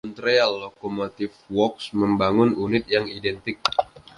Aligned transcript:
Montreal 0.03 0.51
Locomotive 0.65 1.29
Works 1.55 1.85
membangun 2.01 2.49
unit 2.65 2.83
yang 2.95 3.05
identik. 3.17 3.57